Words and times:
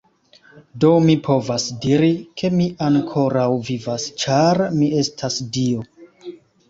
Do 0.83 0.89
mi 1.07 1.15
povas 1.27 1.65
diri, 1.83 2.09
ke 2.41 2.51
mi 2.61 2.67
ankoraŭ 2.85 3.47
vivas, 3.69 4.09
ĉar 4.25 4.63
mi 4.81 4.89
estas 5.03 5.39
dio. 5.59 5.85